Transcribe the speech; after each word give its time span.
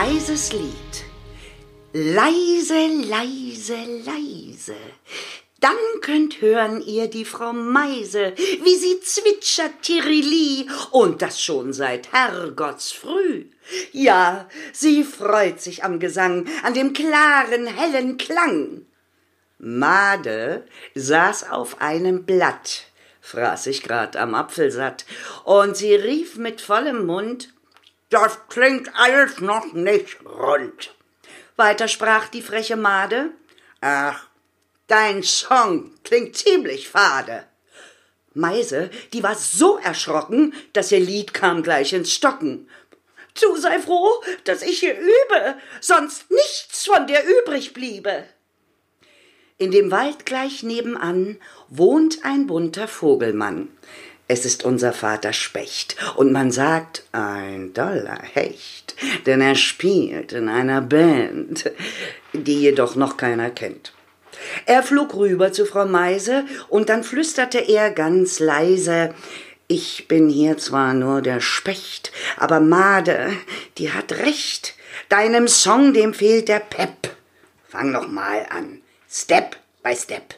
Meises 0.00 0.52
Lied. 0.52 1.04
Leise, 1.92 2.88
leise, 3.08 3.76
leise. 4.04 4.74
Dann 5.60 5.76
könnt 6.00 6.40
hören 6.40 6.82
ihr 6.84 7.06
die 7.06 7.24
Frau 7.24 7.52
Meise, 7.52 8.34
wie 8.36 8.74
sie 8.74 8.98
zwitschert 8.98 9.82
Tirili, 9.82 10.66
und 10.90 11.22
das 11.22 11.40
schon 11.40 11.72
seit 11.72 12.12
Herrgottsfrüh. 12.12 13.44
Ja, 13.92 14.48
sie 14.72 15.04
freut 15.04 15.60
sich 15.60 15.84
am 15.84 16.00
Gesang, 16.00 16.48
an 16.64 16.74
dem 16.74 16.92
klaren, 16.92 17.68
hellen 17.68 18.16
Klang. 18.16 18.86
Made 19.60 20.66
saß 20.96 21.52
auf 21.52 21.80
einem 21.80 22.24
Blatt, 22.24 22.86
fraß 23.20 23.62
sich 23.62 23.84
grad 23.84 24.16
am 24.16 24.34
Apfel 24.34 24.72
satt, 24.72 25.04
und 25.44 25.76
sie 25.76 25.94
rief 25.94 26.36
mit 26.36 26.60
vollem 26.60 27.06
Mund, 27.06 27.54
das 28.14 28.38
klingt 28.48 28.90
alles 28.94 29.40
noch 29.40 29.72
nicht 29.72 30.24
rund. 30.24 30.94
Weiter 31.56 31.88
sprach 31.88 32.28
die 32.28 32.42
freche 32.42 32.76
Made, 32.76 33.30
ach, 33.80 34.28
dein 34.86 35.24
Song 35.24 35.90
klingt 36.04 36.36
ziemlich 36.36 36.88
fade. 36.88 37.44
Meise, 38.32 38.90
die 39.12 39.24
war 39.24 39.34
so 39.34 39.78
erschrocken, 39.78 40.54
dass 40.72 40.92
ihr 40.92 41.00
Lied 41.00 41.34
kam 41.34 41.64
gleich 41.64 41.92
ins 41.92 42.12
Stocken. 42.12 42.68
Du 43.40 43.56
sei 43.56 43.80
froh, 43.80 44.22
dass 44.44 44.62
ich 44.62 44.78
hier 44.78 44.96
übe, 44.96 45.56
sonst 45.80 46.30
nichts 46.30 46.86
von 46.86 47.08
dir 47.08 47.20
übrig 47.22 47.72
bliebe. 47.72 48.24
In 49.58 49.72
dem 49.72 49.90
Wald 49.90 50.24
gleich 50.24 50.62
nebenan 50.62 51.40
wohnt 51.68 52.24
ein 52.24 52.46
bunter 52.46 52.86
Vogelmann. 52.86 53.76
Es 54.26 54.46
ist 54.46 54.64
unser 54.64 54.92
Vater 54.92 55.34
Specht, 55.34 55.96
und 56.16 56.32
man 56.32 56.50
sagt, 56.50 57.04
ein 57.12 57.74
doller 57.74 58.20
Hecht, 58.22 58.94
denn 59.26 59.42
er 59.42 59.54
spielt 59.54 60.32
in 60.32 60.48
einer 60.48 60.80
Band, 60.80 61.70
die 62.32 62.60
jedoch 62.60 62.96
noch 62.96 63.18
keiner 63.18 63.50
kennt. 63.50 63.92
Er 64.66 64.82
flog 64.82 65.14
rüber 65.14 65.52
zu 65.52 65.66
Frau 65.66 65.84
Meise, 65.84 66.46
und 66.68 66.88
dann 66.88 67.04
flüsterte 67.04 67.58
er 67.58 67.90
ganz 67.90 68.40
leise, 68.40 69.14
ich 69.66 70.08
bin 70.08 70.28
hier 70.28 70.58
zwar 70.58 70.94
nur 70.94 71.22
der 71.22 71.40
Specht, 71.40 72.12
aber 72.36 72.60
Made, 72.60 73.32
die 73.78 73.92
hat 73.92 74.12
recht, 74.12 74.74
deinem 75.08 75.48
Song, 75.48 75.94
dem 75.94 76.14
fehlt 76.14 76.48
der 76.48 76.60
Pep. 76.60 77.10
Fang 77.68 77.90
noch 77.90 78.08
mal 78.08 78.46
an. 78.50 78.80
Step 79.10 79.56
by 79.82 79.96
Step. 79.96 80.34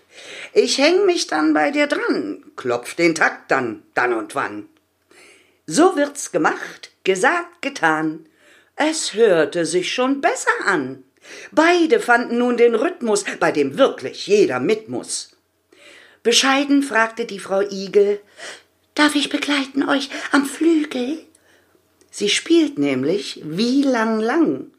Ich 0.52 0.78
häng 0.78 1.06
mich 1.06 1.26
dann 1.26 1.54
bei 1.54 1.70
dir 1.70 1.86
dran, 1.86 2.44
klopf 2.56 2.94
den 2.94 3.14
Takt 3.14 3.50
dann, 3.50 3.82
dann 3.94 4.12
und 4.12 4.34
wann. 4.34 4.68
So 5.66 5.96
wird's 5.96 6.32
gemacht, 6.32 6.92
gesagt, 7.04 7.62
getan. 7.62 8.28
Es 8.76 9.14
hörte 9.14 9.66
sich 9.66 9.92
schon 9.92 10.20
besser 10.20 10.50
an. 10.64 11.02
Beide 11.50 12.00
fanden 12.00 12.38
nun 12.38 12.56
den 12.56 12.74
Rhythmus, 12.74 13.24
bei 13.40 13.50
dem 13.50 13.78
wirklich 13.78 14.26
jeder 14.26 14.60
mit 14.60 14.88
muss. 14.88 15.36
Bescheiden 16.22 16.82
fragte 16.82 17.24
die 17.24 17.38
Frau 17.38 17.60
Igel, 17.60 18.20
Darf 18.94 19.14
ich 19.14 19.28
begleiten 19.28 19.86
euch 19.86 20.08
am 20.32 20.46
Flügel? 20.46 21.18
Sie 22.10 22.30
spielt 22.30 22.78
nämlich 22.78 23.42
wie 23.44 23.82
lang 23.82 24.20
lang. 24.20 24.70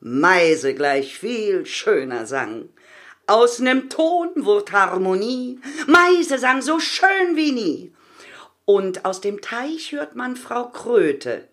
Meise 0.00 0.74
gleich 0.74 1.18
viel 1.18 1.66
schöner 1.66 2.24
sang. 2.26 2.70
Aus 3.26 3.58
nem 3.58 3.88
Ton 3.88 4.30
wurd 4.36 4.70
Harmonie, 4.70 5.58
Meise 5.88 6.38
sang 6.38 6.62
so 6.62 6.78
schön 6.78 7.34
wie 7.34 7.50
nie. 7.50 7.92
Und 8.64 9.04
aus 9.04 9.20
dem 9.20 9.40
Teich 9.40 9.92
hört 9.92 10.14
man 10.14 10.36
Frau 10.36 10.68
Kröte. 10.68 11.48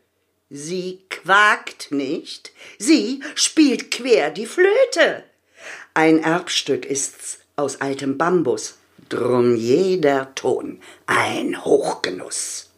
Sie 0.51 1.01
quakt 1.09 1.91
nicht, 1.91 2.51
sie 2.77 3.21
spielt 3.33 3.89
quer 3.89 4.29
die 4.29 4.45
Flöte. 4.45 5.23
Ein 5.95 6.19
Erbstück 6.19 6.85
ist's 6.85 7.39
aus 7.55 7.81
altem 7.81 8.19
Bambus, 8.19 8.77
drum 9.09 9.55
jeder 9.55 10.35
Ton 10.35 10.79
ein 11.07 11.65
Hochgenuss. 11.65 12.69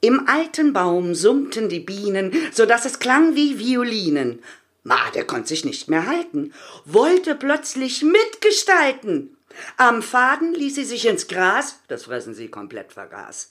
Im 0.00 0.28
alten 0.28 0.72
Baum 0.72 1.14
summten 1.14 1.68
die 1.68 1.80
Bienen, 1.80 2.32
so 2.52 2.64
dass 2.64 2.86
es 2.86 3.00
klang 3.00 3.34
wie 3.34 3.58
Violinen, 3.58 4.42
Made 4.88 5.24
konnte 5.26 5.48
sich 5.48 5.64
nicht 5.66 5.88
mehr 5.88 6.06
halten, 6.06 6.54
wollte 6.86 7.34
plötzlich 7.34 8.02
mitgestalten. 8.02 9.36
Am 9.76 10.02
Faden 10.02 10.54
ließ 10.54 10.74
sie 10.76 10.84
sich 10.84 11.06
ins 11.06 11.28
Gras, 11.28 11.80
das 11.88 12.04
Fressen 12.04 12.34
sie 12.34 12.48
komplett 12.48 12.92
vergaß. 12.94 13.50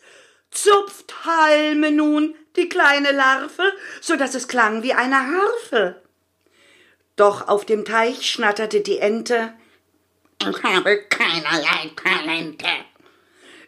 Zupft 0.50 1.26
Halme 1.26 1.92
nun 1.92 2.34
die 2.56 2.70
kleine 2.70 3.12
Larve, 3.12 3.72
so 4.02 4.16
dass 4.16 4.34
es 4.34 4.48
klang 4.48 4.82
wie 4.82 4.94
eine 4.94 5.20
Harfe. 5.32 6.02
Doch 7.16 7.48
auf 7.48 7.66
dem 7.66 7.86
Teich 7.86 8.30
schnatterte 8.30 8.82
die 8.82 8.98
Ente, 8.98 9.54
ich 10.42 10.64
habe 10.64 11.04
keinerlei 11.10 11.92
Talente. 11.96 12.68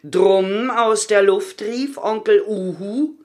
Drum 0.02 0.70
aus 0.70 1.06
der 1.08 1.22
Luft 1.22 1.62
rief 1.62 1.98
Onkel 1.98 2.42
Uhu, 2.46 3.19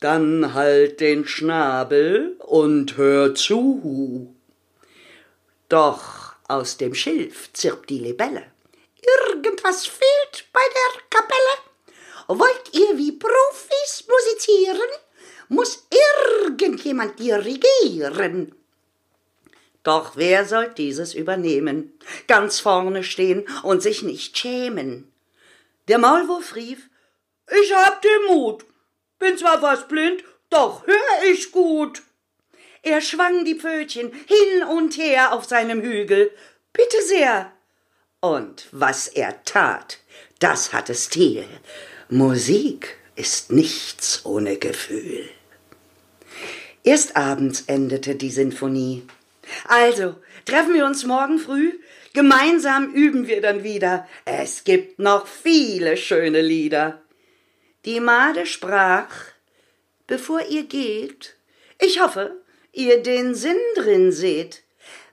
dann 0.00 0.54
halt 0.54 1.00
den 1.00 1.26
Schnabel 1.26 2.36
und 2.40 2.96
hör 2.96 3.34
zu. 3.34 4.34
Doch 5.68 6.34
aus 6.48 6.76
dem 6.76 6.94
Schilf 6.94 7.52
zirpt 7.52 7.90
die 7.90 7.98
Libelle. 7.98 8.44
Irgendwas 9.30 9.86
fehlt 9.86 10.46
bei 10.52 10.60
der 10.60 11.02
Kapelle. 11.10 12.38
Wollt 12.40 12.70
ihr 12.72 12.96
wie 12.98 13.12
Profis 13.12 14.04
musizieren? 14.08 14.88
Muss 15.48 15.86
irgendjemand 16.40 17.18
dirigieren? 17.18 18.54
Doch 19.82 20.16
wer 20.16 20.46
soll 20.46 20.68
dieses 20.70 21.12
übernehmen? 21.14 21.92
Ganz 22.26 22.58
vorne 22.58 23.04
stehen 23.04 23.46
und 23.62 23.82
sich 23.82 24.02
nicht 24.02 24.36
schämen. 24.36 25.12
Der 25.88 25.98
Maulwurf 25.98 26.56
rief, 26.56 26.88
ich 27.60 27.74
hab 27.74 28.00
den 28.00 28.24
Mut, 28.28 28.64
bin 29.18 29.38
zwar 29.38 29.60
fast 29.60 29.88
blind, 29.88 30.22
doch 30.50 30.86
hör 30.86 31.30
ich 31.30 31.52
gut. 31.52 32.02
Er 32.82 33.00
schwang 33.00 33.44
die 33.44 33.54
Pfötchen 33.54 34.12
hin 34.12 34.62
und 34.68 34.96
her 34.98 35.32
auf 35.32 35.44
seinem 35.44 35.80
Hügel. 35.80 36.30
Bitte 36.72 37.02
sehr. 37.06 37.50
Und 38.20 38.68
was 38.72 39.08
er 39.08 39.42
tat, 39.44 39.98
das 40.38 40.72
hatte 40.72 40.94
Stil. 40.94 41.46
Musik 42.08 42.96
ist 43.16 43.52
nichts 43.52 44.24
ohne 44.24 44.56
Gefühl. 44.56 45.28
Erst 46.82 47.16
abends 47.16 47.64
endete 47.66 48.14
die 48.14 48.30
Sinfonie. 48.30 49.06
Also, 49.66 50.16
treffen 50.44 50.74
wir 50.74 50.84
uns 50.84 51.04
morgen 51.04 51.38
früh? 51.38 51.72
Gemeinsam 52.12 52.92
üben 52.92 53.26
wir 53.26 53.40
dann 53.40 53.64
wieder. 53.64 54.06
Es 54.24 54.64
gibt 54.64 54.98
noch 54.98 55.26
viele 55.26 55.96
schöne 55.96 56.42
Lieder. 56.42 57.00
Die 57.84 58.00
Made 58.00 58.46
sprach, 58.46 59.10
bevor 60.06 60.40
ihr 60.48 60.64
geht, 60.64 61.36
ich 61.78 62.00
hoffe, 62.00 62.40
ihr 62.72 63.02
den 63.02 63.34
Sinn 63.34 63.60
drin 63.74 64.10
seht. 64.10 64.62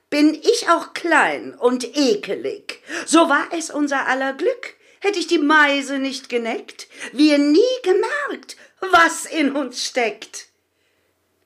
Bin 0.08 0.34
ich 0.34 0.68
auch 0.68 0.92
klein 0.92 1.54
und 1.54 1.96
ekelig, 1.96 2.82
so 3.06 3.28
war 3.28 3.48
es 3.56 3.70
unser 3.70 4.06
aller 4.06 4.34
Glück, 4.34 4.74
hätt 5.00 5.16
ich 5.16 5.26
die 5.26 5.38
Meise 5.38 5.98
nicht 5.98 6.28
geneckt, 6.28 6.86
wir 7.12 7.38
nie 7.38 7.60
gemerkt, 7.82 8.56
was 8.80 9.26
in 9.26 9.52
uns 9.52 9.86
steckt. 9.86 10.48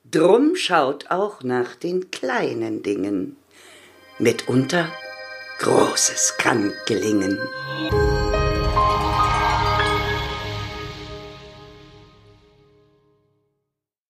Drum 0.04 0.56
schaut 0.56 1.10
auch 1.10 1.42
nach 1.42 1.74
den 1.76 2.10
kleinen 2.10 2.82
Dingen. 2.82 3.36
Mitunter 4.18 4.92
Großes 5.58 6.36
kann 6.38 6.72
gelingen. 6.86 7.38